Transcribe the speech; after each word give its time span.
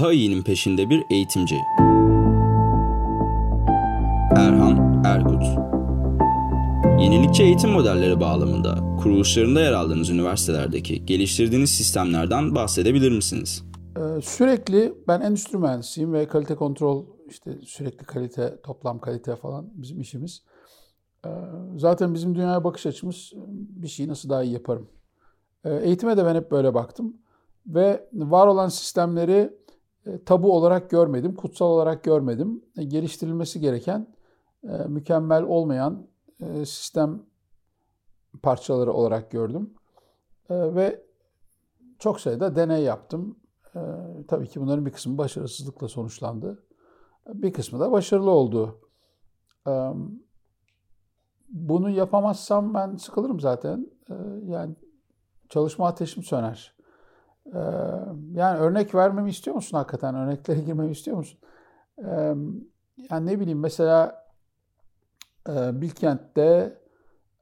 Daha 0.00 0.12
iyinin 0.12 0.42
peşinde 0.42 0.90
bir 0.90 1.04
eğitimci. 1.10 1.54
Erhan 4.36 5.02
Erkut 5.04 5.42
Yenilikçi 7.00 7.42
eğitim 7.42 7.70
modelleri 7.70 8.20
bağlamında 8.20 8.96
kuruluşlarında 9.02 9.60
yer 9.60 9.72
aldığınız 9.72 10.10
üniversitelerdeki 10.10 11.06
geliştirdiğiniz 11.06 11.70
sistemlerden 11.70 12.54
bahsedebilir 12.54 13.12
misiniz? 13.12 13.64
Ee, 13.96 14.20
sürekli 14.22 14.94
ben 15.08 15.20
endüstri 15.20 15.58
mühendisiyim 15.58 16.12
ve 16.12 16.28
kalite 16.28 16.54
kontrol 16.54 17.04
işte 17.28 17.58
sürekli 17.64 18.04
kalite, 18.04 18.60
toplam 18.62 18.98
kalite 18.98 19.36
falan 19.36 19.70
bizim 19.74 20.00
işimiz. 20.00 20.42
Ee, 21.26 21.28
zaten 21.76 22.14
bizim 22.14 22.34
dünyaya 22.34 22.64
bakış 22.64 22.86
açımız 22.86 23.32
bir 23.56 23.88
şeyi 23.88 24.08
nasıl 24.08 24.28
daha 24.28 24.42
iyi 24.42 24.52
yaparım. 24.52 24.88
Ee, 25.64 25.74
eğitime 25.74 26.16
de 26.16 26.24
ben 26.24 26.34
hep 26.34 26.50
böyle 26.50 26.74
baktım 26.74 27.16
ve 27.66 28.08
var 28.12 28.46
olan 28.46 28.68
sistemleri 28.68 29.65
tabu 30.26 30.52
olarak 30.56 30.90
görmedim, 30.90 31.34
kutsal 31.34 31.66
olarak 31.66 32.04
görmedim. 32.04 32.64
E, 32.76 32.84
geliştirilmesi 32.84 33.60
gereken, 33.60 34.14
e, 34.64 34.68
mükemmel 34.68 35.42
olmayan 35.42 36.06
sistem 36.64 37.22
parçaları 38.42 38.92
olarak 38.92 39.30
gördüm. 39.30 39.74
Ve 40.50 41.02
çok 41.98 42.20
sayıda 42.20 42.56
deney 42.56 42.82
yaptım. 42.82 43.38
Tabii 44.28 44.48
ki 44.48 44.60
bunların 44.60 44.86
bir 44.86 44.92
kısmı 44.92 45.18
başarısızlıkla 45.18 45.88
sonuçlandı. 45.88 46.64
Bir 47.28 47.52
kısmı 47.52 47.80
da 47.80 47.92
başarılı 47.92 48.30
oldu. 48.30 48.80
Bunu 51.48 51.90
yapamazsam 51.90 52.74
ben 52.74 52.96
sıkılırım 52.96 53.40
zaten. 53.40 53.90
Yani 54.44 54.76
çalışma 55.48 55.86
ateşim 55.86 56.22
söner. 56.22 56.75
Ee, 57.54 57.58
yani 58.32 58.58
örnek 58.58 58.94
vermemi 58.94 59.30
istiyor 59.30 59.56
musun 59.56 59.76
hakikaten? 59.78 60.14
Örneklere 60.14 60.60
girmemi 60.60 60.90
istiyor 60.90 61.16
musun? 61.16 61.38
Ee, 61.98 62.34
yani 63.10 63.26
ne 63.26 63.40
bileyim 63.40 63.60
mesela 63.60 64.26
e, 65.48 65.80
Bilkent'te 65.80 66.78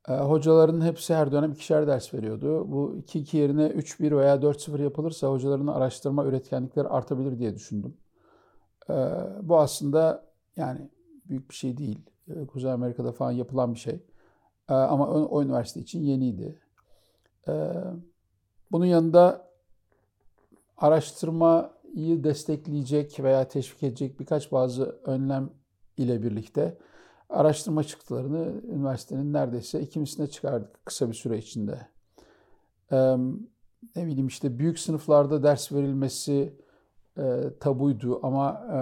e, 0.09 0.13
hocaların 0.13 0.81
hepsi 0.81 1.15
her 1.15 1.33
dönem 1.33 1.53
ikişer 1.53 1.87
ders 1.87 2.15
veriyordu. 2.15 2.73
Bu 2.73 2.97
2-2 2.97 3.37
yerine 3.37 3.67
3-1 3.67 4.17
veya 4.17 4.43
4-0 4.43 4.83
yapılırsa 4.83 5.29
hocaların 5.29 5.67
araştırma 5.67 6.25
üretkenlikleri 6.25 6.89
artabilir 6.89 7.39
diye 7.39 7.55
düşündüm. 7.55 7.97
Ee, 8.91 8.95
bu 9.43 9.59
aslında 9.59 10.25
yani 10.57 10.91
büyük 11.29 11.51
bir 11.51 11.55
şey 11.55 11.77
değil. 11.77 12.01
Kuzey 12.49 12.73
Amerika'da 12.73 13.13
falan 13.13 13.33
yapılan 13.33 13.75
bir 13.75 13.79
şey. 13.79 14.07
Ama 14.69 15.09
o 15.09 15.43
üniversite 15.43 15.81
için 15.81 16.03
yeniydi. 16.03 16.61
Bunun 18.73 18.85
yanında 18.85 19.49
araştırmayı 20.77 22.25
destekleyecek 22.25 23.21
veya 23.21 23.49
teşvik 23.49 23.83
edecek 23.83 24.21
birkaç 24.21 24.53
bazı 24.53 24.85
önlem 25.05 25.51
ile 25.97 26.23
birlikte 26.23 26.79
araştırma 27.29 27.85
çıktılarını 27.85 28.63
üniversitenin 28.69 29.33
neredeyse 29.33 29.81
ikimisine 29.81 30.27
çıkardık 30.27 30.87
kısa 30.87 31.09
bir 31.09 31.15
süre 31.15 31.39
içinde. 31.39 31.89
Ee, 32.93 33.17
ne 33.97 34.07
bileyim 34.07 34.27
işte 34.27 34.59
büyük 34.59 34.79
sınıflarda 34.79 35.43
ders 35.43 35.73
verilmesi 35.73 36.57
e, 37.19 37.41
tabuydu 37.61 38.21
ama 38.23 38.67
e, 38.73 38.77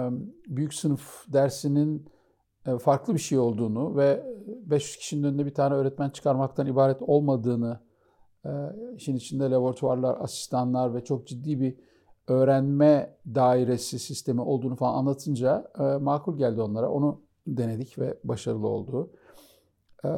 büyük 0.55 0.73
sınıf 0.73 1.25
dersinin 1.27 2.09
e, 2.65 2.77
farklı 2.77 3.13
bir 3.13 3.19
şey 3.19 3.39
olduğunu 3.39 3.97
ve 3.97 4.25
500 4.47 4.97
kişinin 4.97 5.23
önünde 5.23 5.45
bir 5.45 5.53
tane 5.53 5.75
öğretmen 5.75 6.09
çıkarmaktan 6.09 6.67
ibaret 6.67 7.01
olmadığını 7.01 7.79
işin 8.95 9.15
içinde 9.15 9.43
laboratuvarlar, 9.43 10.17
asistanlar 10.21 10.95
ve 10.95 11.03
çok 11.03 11.27
ciddi 11.27 11.61
bir 11.61 11.75
öğrenme 12.27 13.17
dairesi 13.25 13.99
sistemi 13.99 14.41
olduğunu 14.41 14.75
falan 14.75 14.93
anlatınca 14.93 15.71
e, 15.79 15.83
makul 15.83 16.37
geldi 16.37 16.61
onlara. 16.61 16.89
Onu 16.89 17.21
denedik 17.47 17.99
ve 17.99 18.17
başarılı 18.23 18.67
oldu. 18.67 19.09
E, 20.05 20.09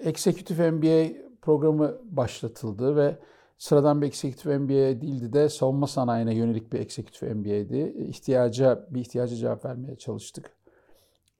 Executive 0.00 0.70
MBA 0.70 1.12
programı 1.42 1.98
başlatıldı 2.04 2.96
ve 2.96 3.18
sıradan 3.58 4.02
bir 4.02 4.06
Executive 4.06 4.58
MBA 4.58 5.00
değildi 5.00 5.32
de 5.32 5.48
savunma 5.48 5.86
sanayine 5.86 6.34
yönelik 6.34 6.72
bir 6.72 6.80
Executive 6.80 7.34
MBA'di. 7.34 7.94
İhtiyaca, 8.08 8.86
bir 8.90 9.00
ihtiyaca 9.00 9.36
cevap 9.36 9.64
vermeye 9.64 9.96
çalıştık. 9.96 10.56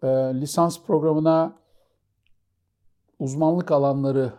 E, 0.02 0.08
lisans 0.08 0.82
programına 0.82 1.58
uzmanlık 3.19 3.72
alanları 3.72 4.32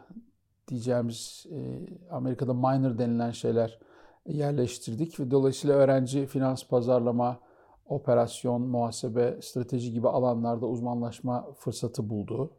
diyeceğimiz 0.67 1.45
e, 1.51 1.87
Amerika'da 2.11 2.53
minor 2.53 2.97
denilen 2.97 3.31
şeyler 3.31 3.79
yerleştirdik 4.27 5.19
ve 5.19 5.31
dolayısıyla 5.31 5.75
öğrenci 5.75 6.25
finans, 6.25 6.67
pazarlama, 6.67 7.39
operasyon, 7.85 8.61
muhasebe, 8.61 9.39
strateji 9.41 9.91
gibi 9.91 10.07
alanlarda 10.07 10.67
uzmanlaşma 10.67 11.53
fırsatı 11.53 12.09
buldu. 12.09 12.51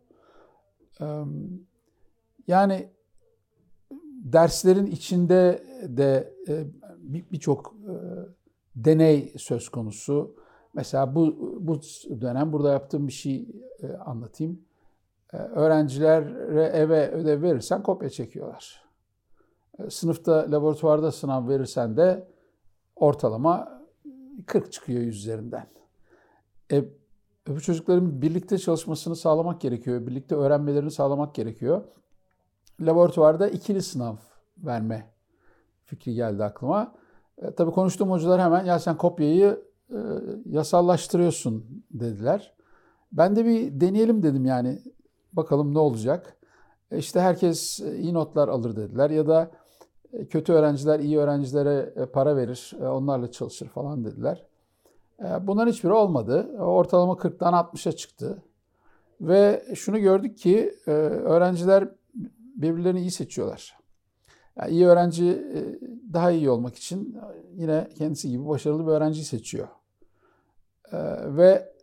Yani 2.46 2.88
derslerin 4.24 4.86
içinde 4.86 5.62
de 5.82 6.34
e, 6.48 6.64
birçok 7.32 7.74
e, 7.88 7.94
deney 8.76 9.32
söz 9.36 9.68
konusu. 9.68 10.34
Mesela 10.74 11.14
bu, 11.14 11.36
bu 11.60 11.80
dönem 12.20 12.52
burada 12.52 12.72
yaptığım 12.72 13.08
bir 13.08 13.12
şey 13.12 13.48
anlatayım. 14.04 14.60
Ee, 15.34 15.36
öğrencilere 15.36 16.62
eve 16.62 17.10
ödev 17.10 17.42
verirsen 17.42 17.82
kopya 17.82 18.10
çekiyorlar. 18.10 18.84
Ee, 19.78 19.90
sınıfta, 19.90 20.46
laboratuvarda 20.50 21.12
sınav 21.12 21.48
verirsen 21.48 21.96
de 21.96 22.28
ortalama 22.96 23.82
40 24.46 24.72
çıkıyor 24.72 25.00
yüzlerinden. 25.00 25.66
E, 26.72 26.84
bu 27.46 27.60
çocukların 27.60 28.22
birlikte 28.22 28.58
çalışmasını 28.58 29.16
sağlamak 29.16 29.60
gerekiyor. 29.60 30.06
Birlikte 30.06 30.34
öğrenmelerini 30.34 30.90
sağlamak 30.90 31.34
gerekiyor. 31.34 31.82
Laboratuvarda 32.80 33.48
ikili 33.48 33.82
sınav 33.82 34.16
verme 34.58 35.10
fikri 35.84 36.14
geldi 36.14 36.44
aklıma. 36.44 36.94
E, 37.38 37.54
tabii 37.54 37.70
konuştuğum 37.70 38.10
hocalar 38.10 38.40
hemen 38.40 38.64
ya 38.64 38.78
sen 38.78 38.96
kopyayı 38.96 39.64
e, 39.90 39.98
yasallaştırıyorsun 40.46 41.84
dediler. 41.90 42.54
Ben 43.12 43.36
de 43.36 43.44
bir 43.44 43.80
deneyelim 43.80 44.22
dedim 44.22 44.44
yani. 44.44 44.82
Bakalım 45.36 45.74
ne 45.74 45.78
olacak? 45.78 46.36
E, 46.90 46.98
işte 46.98 47.20
herkes 47.20 47.80
e, 47.80 47.96
iyi 47.98 48.14
notlar 48.14 48.48
alır 48.48 48.76
dediler 48.76 49.10
ya 49.10 49.26
da 49.26 49.50
e, 50.12 50.26
kötü 50.26 50.52
öğrenciler 50.52 51.00
iyi 51.00 51.18
öğrencilere 51.18 52.06
para 52.12 52.36
verir, 52.36 52.72
onlarla 52.80 53.30
çalışır 53.30 53.68
falan 53.68 54.04
dediler. 54.04 54.46
Bunların 55.40 55.72
hiçbiri 55.72 55.92
olmadı. 55.92 56.56
Ortalama 56.58 57.12
40'tan 57.12 57.52
60'a 57.52 57.92
çıktı. 57.92 58.42
Ve 59.20 59.64
şunu 59.74 59.98
gördük 59.98 60.38
ki 60.38 60.74
öğrenciler 60.86 61.88
birbirlerini 62.56 63.00
iyi 63.00 63.10
seçiyorlar. 63.10 63.78
Yani 64.56 64.70
iyi 64.70 64.86
öğrenci 64.86 65.44
daha 66.12 66.30
iyi 66.30 66.50
olmak 66.50 66.76
için 66.76 67.18
yine 67.54 67.88
kendisi 67.98 68.30
gibi 68.30 68.48
başarılı 68.48 68.86
bir 68.86 68.92
öğrenciyi 68.92 69.24
seçiyor. 69.24 69.68
Ve 71.26 71.73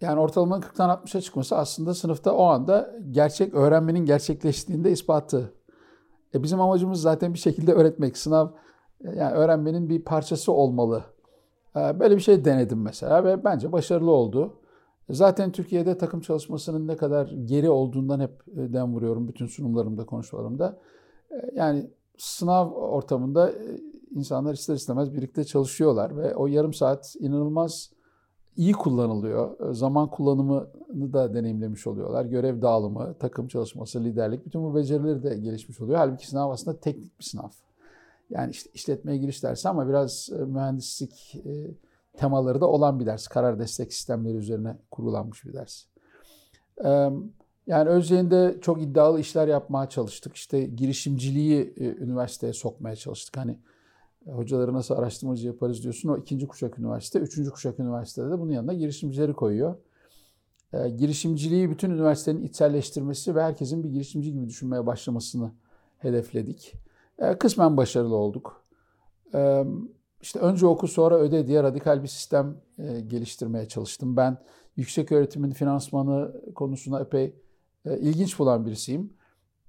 yani 0.00 0.20
ortalamanın 0.20 0.62
40'tan 0.62 0.90
60'a 0.90 1.20
çıkması 1.20 1.56
aslında 1.56 1.94
sınıfta 1.94 2.32
o 2.32 2.44
anda 2.44 2.94
gerçek 3.10 3.54
öğrenmenin 3.54 4.06
gerçekleştiğinde 4.06 4.90
ispatı. 4.90 5.52
E 6.34 6.42
bizim 6.42 6.60
amacımız 6.60 7.00
zaten 7.00 7.34
bir 7.34 7.38
şekilde 7.38 7.72
öğretmek. 7.72 8.16
Sınav 8.16 8.48
yani 9.04 9.34
öğrenmenin 9.34 9.88
bir 9.88 10.04
parçası 10.04 10.52
olmalı. 10.52 11.04
E, 11.76 12.00
böyle 12.00 12.16
bir 12.16 12.20
şey 12.20 12.44
denedim 12.44 12.82
mesela 12.82 13.24
ve 13.24 13.44
bence 13.44 13.72
başarılı 13.72 14.10
oldu. 14.10 14.60
Zaten 15.10 15.52
Türkiye'de 15.52 15.98
takım 15.98 16.20
çalışmasının 16.20 16.88
ne 16.88 16.96
kadar 16.96 17.26
geri 17.26 17.70
olduğundan 17.70 18.20
hep 18.20 18.30
e, 18.56 18.72
dem 18.72 18.94
vuruyorum 18.94 19.28
bütün 19.28 19.46
sunumlarımda, 19.46 20.06
konuşmalarımda. 20.06 20.78
E, 21.30 21.34
yani 21.54 21.90
sınav 22.18 22.70
ortamında 22.70 23.52
insanlar 24.10 24.54
ister 24.54 24.74
istemez 24.74 25.14
birlikte 25.14 25.44
çalışıyorlar 25.44 26.16
ve 26.16 26.34
o 26.34 26.46
yarım 26.46 26.74
saat 26.74 27.16
inanılmaz 27.18 27.90
iyi 28.56 28.72
kullanılıyor. 28.72 29.74
Zaman 29.74 30.10
kullanımını 30.10 31.12
da 31.12 31.34
deneyimlemiş 31.34 31.86
oluyorlar. 31.86 32.24
Görev 32.24 32.62
dağılımı, 32.62 33.14
takım 33.18 33.48
çalışması, 33.48 34.04
liderlik 34.04 34.46
bütün 34.46 34.62
bu 34.62 34.74
becerileri 34.74 35.22
de 35.22 35.36
gelişmiş 35.36 35.80
oluyor. 35.80 35.98
Halbuki 35.98 36.28
sınav 36.28 36.50
aslında 36.50 36.80
teknik 36.80 37.18
bir 37.18 37.24
sınav. 37.24 37.48
Yani 38.30 38.50
işte 38.50 38.70
işletmeye 38.74 39.18
giriş 39.18 39.42
dersi 39.42 39.68
ama 39.68 39.88
biraz 39.88 40.30
e, 40.32 40.44
mühendislik 40.44 41.34
e, 41.34 41.70
temaları 42.16 42.60
da 42.60 42.66
olan 42.66 43.00
bir 43.00 43.06
ders. 43.06 43.28
Karar 43.28 43.58
destek 43.58 43.92
sistemleri 43.92 44.36
üzerine 44.36 44.76
kurulanmış 44.90 45.44
bir 45.44 45.52
ders. 45.52 45.84
Yani 47.66 47.88
Özyeğin'de 47.88 48.58
çok 48.60 48.82
iddialı 48.82 49.20
işler 49.20 49.48
yapmaya 49.48 49.88
çalıştık. 49.88 50.36
İşte 50.36 50.64
girişimciliği 50.64 51.74
e, 51.76 51.84
üniversiteye 51.84 52.52
sokmaya 52.52 52.96
çalıştık. 52.96 53.36
Hani 53.36 53.58
hocaları 54.26 54.72
nasıl 54.72 54.94
araştırmacı 54.94 55.46
yaparız 55.46 55.82
diyorsun. 55.82 56.08
O 56.08 56.16
ikinci 56.16 56.46
kuşak 56.46 56.78
üniversite. 56.78 57.18
Üçüncü 57.18 57.50
kuşak 57.50 57.80
üniversitede 57.80 58.30
de 58.30 58.40
bunun 58.40 58.52
yanında 58.52 58.72
girişimcileri 58.72 59.32
koyuyor. 59.32 59.76
E, 60.72 60.88
girişimciliği 60.88 61.70
bütün 61.70 61.90
üniversitenin 61.90 62.42
içselleştirmesi 62.42 63.34
ve 63.34 63.42
herkesin 63.42 63.84
bir 63.84 63.88
girişimci 63.88 64.32
gibi 64.32 64.48
düşünmeye 64.48 64.86
başlamasını 64.86 65.52
hedefledik. 65.98 66.74
E, 67.18 67.38
kısmen 67.38 67.76
başarılı 67.76 68.14
olduk. 68.16 68.64
E, 69.34 69.64
işte 70.20 70.38
önce 70.38 70.66
oku 70.66 70.88
sonra 70.88 71.18
öde 71.18 71.46
diye 71.46 71.62
radikal 71.62 72.02
bir 72.02 72.08
sistem 72.08 72.56
e, 72.78 73.00
geliştirmeye 73.00 73.68
çalıştım. 73.68 74.16
Ben 74.16 74.38
yüksek 74.76 75.12
öğretimin 75.12 75.50
finansmanı 75.50 76.40
konusuna 76.54 77.00
epey 77.00 77.34
e, 77.84 77.98
ilginç 77.98 78.38
bulan 78.38 78.66
birisiyim. 78.66 79.12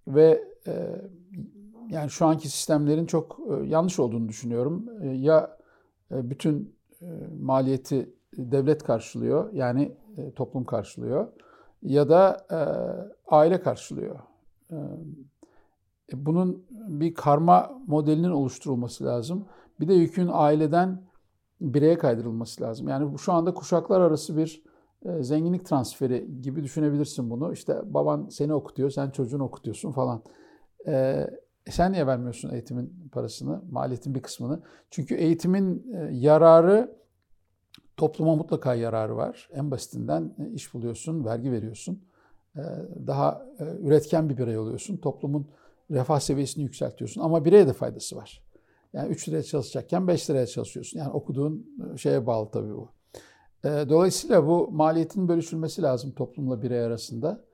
Ve 0.07 0.44
e, 0.68 1.01
yani 1.89 2.10
şu 2.10 2.25
anki 2.25 2.50
sistemlerin 2.50 3.06
çok 3.06 3.39
e, 3.50 3.68
yanlış 3.68 4.00
olduğunu 4.00 4.30
düşünüyorum. 4.30 4.86
E, 5.01 5.07
ya 5.07 5.57
e, 6.12 6.30
bütün 6.30 6.78
maliyeti 7.42 8.13
devlet 8.38 8.84
karşılıyor 8.84 9.54
yani 9.54 9.92
toplum 10.36 10.66
karşılıyor 10.66 11.28
ya 11.81 12.10
da 12.10 12.48
aile 13.28 13.62
karşılıyor. 13.62 14.19
Bunun 16.13 16.66
bir 16.72 17.13
karma 17.13 17.81
modelinin 17.88 18.30
oluşturulması 18.30 19.06
lazım. 19.06 19.45
Bir 19.80 19.88
de 19.88 19.94
yükün 19.94 20.30
aileden 20.31 21.01
bireye 21.62 21.98
kaydırılması 21.98 22.63
lazım. 22.63 22.88
Yani 22.88 23.19
şu 23.19 23.33
anda 23.33 23.54
kuşaklar 23.54 24.01
arası 24.01 24.38
bir 24.38 24.63
zenginlik 25.19 25.66
transferi 25.66 26.42
gibi 26.42 26.63
düşünebilirsin 26.63 27.30
bunu. 27.30 27.54
İşte 27.54 27.81
baban 27.94 28.28
seni 28.31 28.54
okutuyor, 28.54 28.90
sen 28.90 29.10
çocuğunu 29.10 29.44
okutuyorsun 29.44 29.92
falan. 29.92 30.22
E, 31.68 31.72
sen 31.72 31.92
niye 31.92 32.08
vermiyorsun 32.08 32.50
eğitimin 32.50 33.10
parasını, 33.12 33.62
maliyetin 33.72 34.16
bir 34.16 34.22
kısmını? 34.22 34.62
Çünkü 34.90 35.16
eğitimin 35.16 35.94
e, 35.94 36.10
yararı 36.12 36.98
topluma 37.98 38.36
mutlaka 38.36 38.75
yararı 38.75 39.16
var. 39.16 39.50
En 39.54 39.72
basitinden 39.72 40.36
e, 40.40 40.54
iş 40.54 40.74
buluyorsun, 40.74 41.25
vergi 41.25 41.52
veriyorsun. 41.52 42.08
Daha 43.08 43.46
üretken 43.60 44.30
bir 44.30 44.38
birey 44.38 44.58
oluyorsun. 44.58 44.98
Toplumun 44.98 45.48
refah 45.92 46.19
seviyesini 46.19 46.64
yükseltiyorsun. 46.64 47.22
Ama 47.22 47.46
bireye 47.46 47.68
de 47.68 47.74
faydası 47.74 48.16
var. 48.16 48.44
Yani 48.94 49.10
3 49.10 49.30
liraya 49.30 49.44
çalışacakken 49.44 50.08
5 50.08 50.30
liraya 50.30 50.48
çalışıyorsun. 50.48 51.00
Yani 51.00 51.12
okuduğun 51.12 51.66
şeye 51.98 52.28
bağlı 52.28 52.52
tabii 52.52 52.74
bu. 52.74 52.90
Dolayısıyla 53.64 54.48
bu 54.48 54.72
maliyetin 54.72 55.28
bölüşülmesi 55.28 55.81
lazım 55.81 56.12
toplumla 56.12 56.62
birey 56.62 56.80
arasında. 56.80 57.46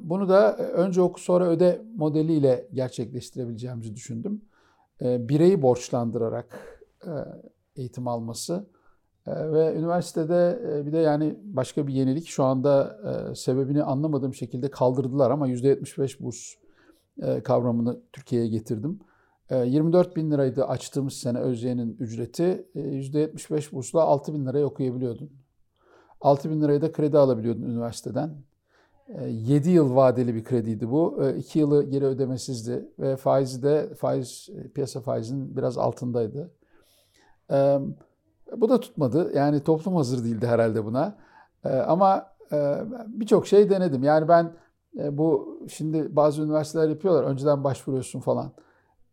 Bunu 0.00 0.28
da 0.28 0.56
önce 0.56 1.00
oku 1.00 1.20
sonra 1.20 1.46
öde 1.46 1.82
modeliyle 1.96 2.68
gerçekleştirebileceğimizi 2.72 3.94
düşündüm. 3.94 4.42
Bireyi 5.00 5.62
borçlandırarak 5.62 6.78
eğitim 7.76 8.08
alması 8.08 8.66
ve 9.26 9.74
üniversitede 9.74 10.60
bir 10.86 10.92
de 10.92 10.98
yani 10.98 11.38
başka 11.42 11.86
bir 11.86 11.92
yenilik 11.92 12.26
şu 12.26 12.44
anda 12.44 12.98
sebebini 13.34 13.82
anlamadığım 13.82 14.34
şekilde 14.34 14.70
kaldırdılar 14.70 15.30
ama 15.30 15.48
%75 15.48 16.20
burs 16.20 16.54
kavramını 17.44 18.00
Türkiye'ye 18.12 18.48
getirdim. 18.48 19.00
24 19.50 20.12
ee, 20.12 20.16
bin 20.16 20.30
liraydı 20.30 20.64
açtığımız 20.64 21.12
sene 21.12 21.38
Özyeğin'in 21.38 21.96
ücreti. 22.00 22.66
%75 22.74 23.68
ee, 23.68 23.72
bursla 23.72 24.02
6 24.02 24.34
bin 24.34 24.46
liraya 24.46 24.66
okuyabiliyordun. 24.66 25.30
6 26.20 26.50
bin 26.50 26.62
liraya 26.62 26.82
da 26.82 26.92
kredi 26.92 27.18
alabiliyordun 27.18 27.62
üniversiteden. 27.62 28.34
7 29.28 29.68
ee, 29.68 29.72
yıl 29.72 29.96
vadeli 29.96 30.34
bir 30.34 30.44
krediydi 30.44 30.90
bu. 30.90 31.24
2 31.38 31.58
yılı 31.58 31.82
geri 31.82 32.04
ödemesizdi 32.04 32.88
ve 32.98 33.16
faizi 33.16 33.62
de 33.62 33.94
faiz 33.94 34.48
piyasa 34.74 35.00
faizinin 35.00 35.56
biraz 35.56 35.78
altındaydı. 35.78 36.50
Bu 38.56 38.68
da 38.68 38.80
tutmadı. 38.80 39.32
Yani 39.34 39.60
toplum 39.60 39.96
hazır 39.96 40.24
değildi 40.24 40.46
herhalde 40.46 40.84
buna. 40.84 41.16
Ama 41.64 42.26
e, 42.52 42.82
birçok 43.06 43.46
şey 43.46 43.70
denedim. 43.70 44.02
Yani 44.02 44.28
ben 44.28 44.52
e, 44.98 45.18
bu 45.18 45.58
şimdi 45.68 46.16
bazı 46.16 46.42
üniversiteler 46.42 46.88
yapıyorlar. 46.88 47.24
Önceden 47.24 47.64
başvuruyorsun 47.64 48.20
falan. 48.20 48.52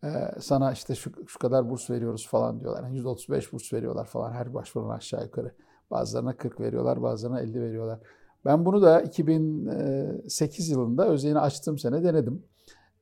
Ee, 0.03 0.09
sana 0.39 0.71
işte 0.71 0.95
şu, 0.95 1.11
şu 1.27 1.39
kadar 1.39 1.69
burs 1.69 1.89
veriyoruz 1.89 2.27
falan 2.27 2.59
diyorlar. 2.59 2.83
Yani 2.83 2.99
%35 2.99 3.51
burs 3.51 3.73
veriyorlar 3.73 4.05
falan 4.05 4.31
her 4.31 4.53
başvuran 4.53 4.89
aşağı 4.89 5.23
yukarı. 5.23 5.51
Bazılarına 5.91 6.37
40 6.37 6.59
veriyorlar, 6.59 7.01
bazılarına 7.01 7.41
50 7.41 7.61
veriyorlar. 7.61 7.99
Ben 8.45 8.65
bunu 8.65 8.81
da 8.81 9.01
2008 9.01 10.69
yılında 10.69 11.07
Özyeğin'i 11.07 11.39
açtığım 11.39 11.77
sene 11.77 12.03
denedim. 12.03 12.43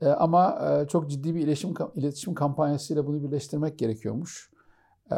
Ee, 0.01 0.07
ama 0.07 0.59
e, 0.69 0.87
çok 0.87 1.09
ciddi 1.09 1.35
bir 1.35 1.39
iletişim, 1.39 1.73
iletişim 1.95 2.33
kampanyasıyla 2.33 3.07
bunu 3.07 3.23
birleştirmek 3.23 3.79
gerekiyormuş. 3.79 4.51
Ee, 5.11 5.15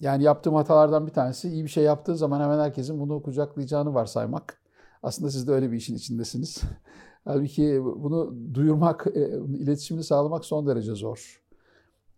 yani 0.00 0.22
yaptığım 0.22 0.54
hatalardan 0.54 1.06
bir 1.06 1.12
tanesi 1.12 1.48
iyi 1.48 1.64
bir 1.64 1.68
şey 1.68 1.84
yaptığı 1.84 2.16
zaman 2.16 2.40
hemen 2.40 2.58
herkesin 2.58 3.00
bunu 3.00 3.22
kucaklayacağını 3.22 3.94
varsaymak. 3.94 4.60
Aslında 5.02 5.30
siz 5.30 5.48
de 5.48 5.52
öyle 5.52 5.72
bir 5.72 5.76
işin 5.76 5.94
içindesiniz. 5.94 6.62
Halbuki 7.24 7.82
bunu 7.84 8.34
duyurmak, 8.54 9.06
e, 9.14 9.20
iletişimini 9.58 10.04
sağlamak 10.04 10.44
son 10.44 10.66
derece 10.66 10.94
zor. 10.94 11.42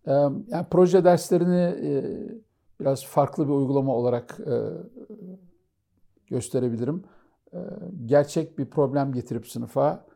E, 0.07 0.13
yani 0.13 0.67
proje 0.71 1.05
derslerini 1.05 1.87
e, 1.87 2.05
biraz 2.81 3.05
farklı 3.05 3.45
bir 3.45 3.53
uygulama 3.53 3.95
olarak 3.95 4.41
gösterebilirim. 6.27 7.05
Gerçek 8.07 8.59
bir 8.59 8.67
problem 8.67 9.13
getirip 9.13 9.47
sınıfa 9.47 10.07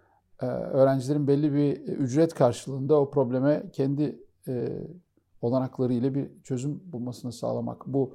öğrencilerin 0.72 1.28
belli 1.28 1.55
bir 1.55 1.76
ücret 1.76 2.34
karşılığında 2.34 3.00
o 3.00 3.10
probleme 3.10 3.62
kendi 3.72 4.19
olanakları 5.43 5.93
ile 5.93 6.14
bir 6.14 6.28
çözüm 6.44 6.81
bulmasını 6.93 7.32
sağlamak. 7.32 7.87
Bu 7.87 8.14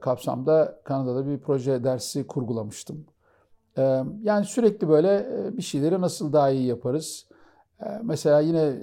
kapsamda 0.00 0.80
Kanada'da 0.84 1.26
bir 1.26 1.38
proje 1.38 1.84
dersi 1.84 2.26
kurgulamıştım. 2.26 3.06
Yani 4.22 4.44
sürekli 4.44 4.88
böyle 4.88 5.26
bir 5.56 5.62
şeyleri 5.62 6.00
nasıl 6.00 6.32
daha 6.32 6.50
iyi 6.50 6.66
yaparız? 6.66 7.28
Mesela 8.02 8.40
yine 8.40 8.76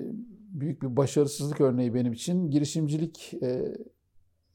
büyük 0.49 0.81
bir 0.81 0.97
başarısızlık 0.97 1.61
örneği 1.61 1.93
benim 1.93 2.13
için 2.13 2.51
girişimcilik. 2.51 3.33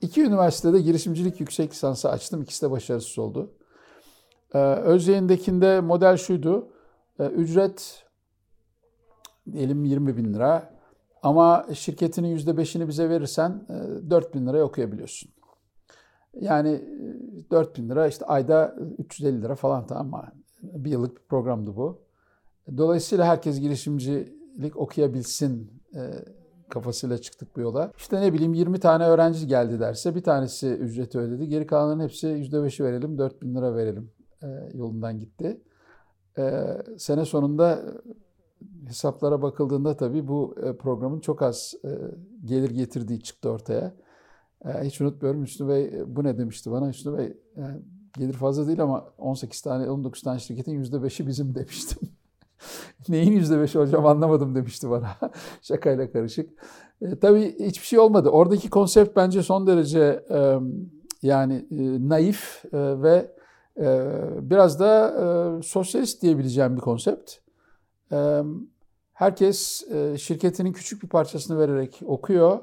İki 0.03 0.23
üniversitede 0.23 0.81
girişimcilik 0.81 1.41
yüksek 1.41 1.71
lisansı 1.71 2.11
açtım. 2.11 2.43
İkisi 2.43 2.67
de 2.67 2.71
başarısız 2.71 3.19
oldu. 3.19 3.51
Özyeğin'dekinde 4.85 5.81
model 5.81 6.17
şuydu. 6.17 6.69
Ücret 7.19 8.05
diyelim 9.53 9.85
20 9.85 10.17
bin 10.17 10.35
lira. 10.35 10.73
Ama 11.23 11.67
şirketinin 11.75 12.37
%5'ini 12.37 12.89
bize 12.89 13.09
verirsen 13.09 13.67
4 14.11 14.35
bin 14.35 14.47
liraya 14.47 14.65
okuyabiliyorsun. 14.65 15.31
Yani 16.41 16.85
4 17.51 17.79
bin 17.79 17.89
lira 17.89 18.07
işte 18.07 18.25
ayda 18.25 18.77
350 18.99 19.43
lira 19.43 19.55
falan 19.55 19.87
tamam 19.87 20.11
mı? 20.11 20.33
Bir 20.63 20.91
yıllık 20.91 21.17
bir 21.17 21.23
programdı 21.23 21.77
bu. 21.77 22.03
Dolayısıyla 22.77 23.27
herkes 23.27 23.61
girişimcilik 23.61 24.77
okuyabilsin 24.77 25.71
e, 25.95 26.01
kafasıyla 26.73 27.19
çıktık 27.19 27.57
bu 27.57 27.61
yola. 27.61 27.93
İşte 27.97 28.21
ne 28.21 28.33
bileyim 28.33 28.55
20 28.55 28.81
tane 28.81 29.05
öğrenci 29.05 29.47
geldi 29.47 29.81
derse 29.81 30.15
bir 30.15 30.23
tanesi 30.23 30.69
ücreti 30.69 31.19
ödedi. 31.19 31.49
Geri 31.49 31.67
kalanların 31.67 32.01
hepsi 32.01 32.27
%5'i 32.27 32.85
verelim 32.85 33.19
4 33.19 33.43
bin 33.43 33.55
lira 33.55 33.75
verelim 33.75 34.11
e, 34.43 34.47
yolundan 34.75 35.19
gitti. 35.19 35.61
E, 36.39 36.65
sene 36.99 37.25
sonunda 37.25 37.83
hesaplara 38.87 39.43
bakıldığında 39.43 39.97
tabii 39.97 40.29
bu 40.29 40.55
programın 40.79 41.21
çok 41.21 41.43
az 41.43 41.75
gelir 42.45 42.71
getirdiği 42.71 43.23
çıktı 43.23 43.51
ortaya. 43.51 43.95
Hiç 44.83 45.01
unutmuyorum 45.01 45.43
Hüsnü 45.43 45.69
Bey 45.69 45.85
e, 45.85 46.17
bu 46.17 46.25
ne 46.25 46.39
demişti 46.39 46.71
bana. 46.71 46.89
Hüsnü 46.89 47.19
Bey 47.19 47.37
yani 47.57 47.83
gelir 48.19 48.33
fazla 48.33 48.67
değil 48.67 48.83
ama 48.83 49.05
18 49.19 49.63
tane 49.63 49.91
19 49.91 50.23
tane 50.23 50.39
şirketin 50.39 50.85
%5'i 50.85 51.27
bizim 51.27 51.55
demiştim. 51.55 51.99
Neyin 53.09 53.41
%5'i 53.41 53.81
hocam 53.81 54.07
anlamadım 54.07 54.55
demişti 54.55 54.91
bana. 54.91 55.17
Şakayla 55.63 56.13
karışık. 56.13 56.51
E, 57.03 57.19
tabii 57.19 57.59
hiçbir 57.59 57.87
şey 57.87 57.99
olmadı. 57.99 58.29
Oradaki 58.29 58.71
konsept 58.71 59.17
bence 59.17 59.43
son 59.43 59.67
derece 59.67 60.25
e, 60.31 60.59
yani 61.23 61.67
e, 61.71 62.09
naif 62.09 62.65
e, 62.73 63.03
ve 63.03 63.31
e, 63.81 64.09
biraz 64.51 64.81
da 64.81 65.09
e, 65.09 65.63
sosyalist 65.63 66.23
diyebileceğim 66.23 66.77
bir 66.77 66.81
konsept. 66.81 67.33
E, 68.13 68.43
herkes 69.13 69.85
e, 69.91 70.19
şirketinin 70.19 70.73
küçük 70.73 71.03
bir 71.03 71.09
parçasını 71.09 71.59
vererek 71.59 72.01
okuyor 72.07 72.59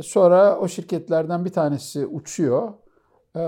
Sonra 0.00 0.58
o 0.58 0.68
şirketlerden 0.68 1.44
bir 1.44 1.52
tanesi 1.52 2.06
uçuyor. 2.06 2.72
Ee, 3.36 3.38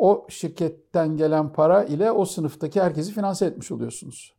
o 0.00 0.26
şirketten 0.28 1.16
gelen 1.16 1.52
para 1.52 1.84
ile 1.84 2.12
o 2.12 2.24
sınıftaki 2.24 2.80
herkesi 2.80 3.12
finanse 3.12 3.46
etmiş 3.46 3.70
oluyorsunuz. 3.70 4.34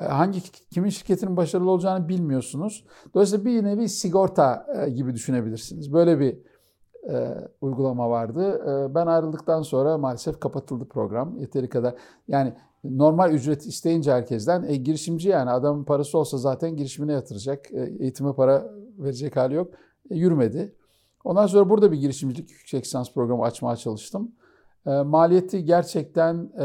Ee, 0.00 0.04
hangi 0.04 0.40
kimin 0.70 0.88
şirketinin 0.90 1.36
başarılı 1.36 1.70
olacağını 1.70 2.08
bilmiyorsunuz. 2.08 2.84
Dolayısıyla 3.14 3.44
bir 3.44 3.64
nevi 3.64 3.88
sigorta 3.88 4.66
e, 4.76 4.90
gibi 4.90 5.14
düşünebilirsiniz. 5.14 5.92
Böyle 5.92 6.20
bir 6.20 6.38
e, 7.10 7.34
uygulama 7.60 8.10
vardı. 8.10 8.62
E, 8.66 8.94
ben 8.94 9.06
ayrıldıktan 9.06 9.62
sonra 9.62 9.98
maalesef 9.98 10.40
kapatıldı 10.40 10.88
program. 10.88 11.38
Yeteri 11.38 11.68
kadar 11.68 11.94
yani 12.28 12.54
normal 12.84 13.32
ücret 13.32 13.66
isteyince 13.66 14.12
herkesten 14.12 14.62
e, 14.62 14.76
girişimci 14.76 15.28
yani 15.28 15.50
adamın 15.50 15.84
parası 15.84 16.18
olsa 16.18 16.38
zaten 16.38 16.76
girişimine 16.76 17.12
yatıracak. 17.12 17.72
E, 17.72 17.94
eğitime 18.00 18.32
para 18.34 18.70
verecek 18.98 19.36
hali 19.36 19.54
yok. 19.54 19.74
E, 20.10 20.16
yürümedi. 20.16 20.74
Ondan 21.24 21.46
sonra 21.46 21.70
burada 21.70 21.92
bir 21.92 21.96
girişimcilik 21.96 22.50
yüksek 22.50 22.84
lisans 22.84 23.12
programı 23.14 23.42
açmaya 23.42 23.76
çalıştım. 23.76 24.32
E, 24.86 24.90
maliyeti 24.90 25.64
gerçekten 25.64 26.50
e, 26.58 26.64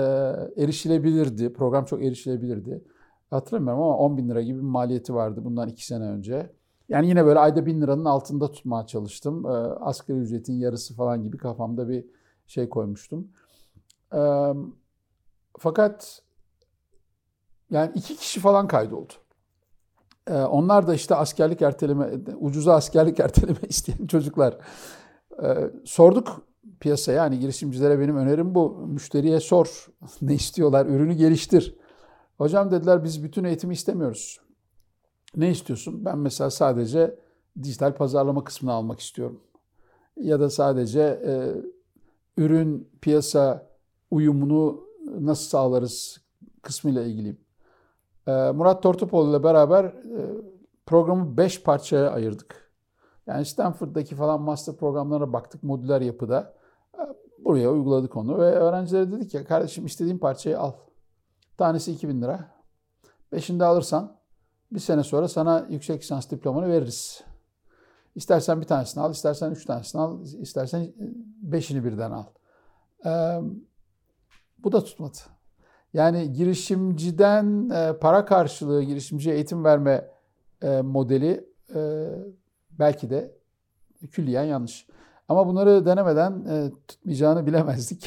erişilebilirdi. 0.64 1.54
Program 1.54 1.86
çok 1.86 2.04
erişilebilirdi. 2.04 2.84
Hatırlamıyorum 3.30 3.84
ama 3.84 3.98
10 3.98 4.18
bin 4.18 4.30
lira 4.30 4.42
gibi 4.42 4.58
bir 4.58 4.64
maliyeti 4.64 5.14
vardı 5.14 5.42
bundan 5.46 5.70
iki 5.70 5.86
sene 5.86 6.04
önce. 6.04 6.52
Yani 6.90 7.08
yine 7.08 7.26
böyle 7.26 7.40
ayda 7.40 7.66
bin 7.66 7.82
liranın 7.82 8.06
altında 8.06 8.52
tutmaya 8.52 8.88
çalıştım. 8.88 9.46
E, 9.46 9.50
asgari 9.80 10.18
ücretin 10.18 10.54
yarısı 10.54 10.96
falan 10.96 11.24
gibi 11.24 11.38
kafamda 11.38 11.90
bir 11.90 12.06
şey 12.48 12.70
koymuştum. 12.70 13.28
E, 14.14 14.22
fakat 15.60 16.22
yani 17.70 17.92
iki 17.96 18.16
kişi 18.16 18.40
falan 18.40 18.68
kaydoldu. 18.68 19.14
E, 20.28 20.34
onlar 20.34 20.88
da 20.88 20.94
işte 20.94 21.16
askerlik 21.16 21.62
erteleme, 21.62 22.10
ucuza 22.40 22.74
askerlik 22.76 23.20
erteleme 23.26 23.60
isteyen 23.70 24.08
çocuklar. 24.08 24.58
Sorduk 25.86 26.42
piyasaya 26.80 27.18
yani 27.18 27.40
girişimcilere 27.40 28.00
benim 28.00 28.18
önerim 28.18 28.56
bu. 28.56 28.88
Müşteriye 28.88 29.40
sor 29.40 29.88
ne 30.22 30.34
istiyorlar, 30.34 30.86
ürünü 30.86 31.14
geliştir. 31.14 31.79
Hocam 32.40 32.72
dediler 32.72 33.04
biz 33.04 33.24
bütün 33.24 33.44
eğitimi 33.44 33.74
istemiyoruz. 33.74 34.40
Ne 35.36 35.52
istiyorsun? 35.52 36.06
Ben 36.06 36.18
mesela 36.18 36.50
sadece 36.50 37.20
dijital 37.64 37.96
pazarlama 37.96 38.44
kısmını 38.44 38.74
almak 38.74 39.00
istiyorum. 39.00 39.42
Ya 40.18 40.40
da 40.40 40.50
sadece 40.50 41.02
e, 41.02 41.34
ürün 42.42 42.90
piyasa 43.02 43.68
uyumunu 44.12 44.84
nasıl 45.20 45.50
sağlarız 45.50 46.22
kısmıyla 46.62 47.04
ilgiliyim. 47.04 47.38
E, 48.28 48.32
Murat 48.32 48.84
Tortopoğlu 48.84 49.30
ile 49.30 49.44
beraber 49.44 49.84
e, 49.84 49.94
programı 50.86 51.38
5 51.38 51.64
parçaya 51.64 52.12
ayırdık. 52.12 52.72
Yani 53.28 53.46
Stanford'daki 53.46 54.16
falan 54.16 54.42
master 54.42 54.76
programlara 54.76 55.34
baktık 55.34 55.64
modüler 55.64 56.02
yapıda. 56.02 56.54
E, 56.94 57.02
buraya 57.46 57.72
uyguladık 57.72 58.16
onu 58.16 58.38
ve 58.38 58.52
öğrencilere 58.52 59.12
dedik 59.12 59.34
ya 59.34 59.46
kardeşim 59.46 59.86
istediğin 59.86 60.18
parçayı 60.18 60.60
al. 60.60 60.74
Tanesi 61.60 61.92
2000 61.92 62.22
lira. 62.22 62.48
Beşini 63.32 63.60
de 63.60 63.66
alırsan 63.66 64.16
bir 64.72 64.80
sene 64.80 65.04
sonra 65.04 65.28
sana 65.28 65.66
yüksek 65.70 66.02
lisans 66.02 66.32
diplomanı 66.32 66.70
veririz. 66.70 67.24
İstersen 68.16 68.62
bir 68.62 68.66
tanesini 68.66 69.04
al, 69.04 69.12
istersen 69.12 69.52
üç 69.52 69.66
tanesini 69.66 70.02
al, 70.02 70.22
istersen 70.22 70.94
beşini 71.42 71.84
birden 71.84 72.12
al. 72.12 72.24
Ee, 73.06 73.40
bu 74.58 74.72
da 74.72 74.84
tutmadı. 74.84 75.18
Yani 75.94 76.34
girişimciden 76.34 77.70
e, 77.70 77.94
para 78.00 78.26
karşılığı 78.26 78.84
girişimciye 78.84 79.36
eğitim 79.36 79.64
verme 79.64 80.12
e, 80.62 80.82
modeli 80.82 81.50
e, 81.76 82.10
belki 82.72 83.10
de 83.10 83.36
külliyen 84.12 84.44
yanlış. 84.44 84.88
Ama 85.30 85.48
bunları 85.48 85.86
denemeden 85.86 86.46
e, 86.46 86.72
tutmayacağını 86.88 87.46
bilemezdik. 87.46 88.06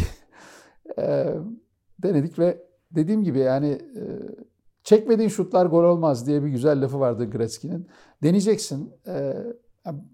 e, 0.99 1.35
denedik 1.99 2.39
ve 2.39 2.72
dediğim 2.95 3.25
gibi 3.25 3.39
yani 3.39 3.69
e, 3.69 4.03
çekmediğin 4.85 5.29
şutlar 5.29 5.67
gol 5.67 5.85
olmaz 5.85 6.27
diye 6.27 6.43
bir 6.43 6.49
güzel 6.49 6.83
lafı 6.85 7.01
vardı 7.01 7.31
Gretzky'nin. 7.31 7.87
Deneyeceksin. 8.23 8.93
E, 9.07 9.35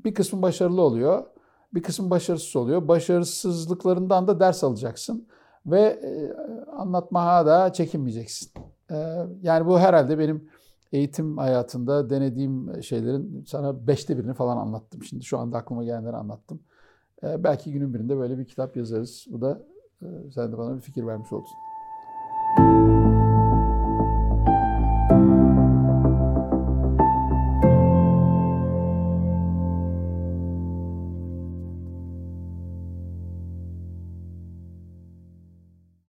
bir 0.04 0.14
kısmı 0.14 0.42
başarılı 0.42 0.82
oluyor, 0.82 1.24
bir 1.74 1.82
kısmı 1.82 2.10
başarısız 2.10 2.56
oluyor. 2.56 2.88
Başarısızlıklarından 2.88 4.28
da 4.28 4.40
ders 4.40 4.64
alacaksın 4.64 5.28
ve 5.66 5.80
e, 5.80 6.32
anlatmaya 6.72 7.46
da 7.46 7.72
çekinmeyeceksin. 7.72 8.52
Yani 9.42 9.66
bu 9.66 9.78
herhalde 9.78 10.18
benim 10.18 10.48
eğitim 10.92 11.38
hayatında 11.38 12.10
denediğim 12.10 12.82
şeylerin 12.82 13.44
sana 13.48 13.86
beşte 13.86 14.18
birini 14.18 14.34
falan 14.34 14.56
anlattım. 14.56 15.02
Şimdi 15.02 15.24
şu 15.24 15.38
anda 15.38 15.56
aklıma 15.56 15.84
gelenleri 15.84 16.16
anlattım. 16.16 16.60
Belki 17.22 17.72
günün 17.72 17.94
birinde 17.94 18.16
böyle 18.16 18.38
bir 18.38 18.44
kitap 18.44 18.76
yazarız. 18.76 19.26
Bu 19.30 19.40
da 19.40 19.62
sen 20.34 20.52
de 20.52 20.58
bana 20.58 20.76
bir 20.76 20.80
fikir 20.80 21.06
vermiş 21.06 21.32
oldun. 21.32 21.67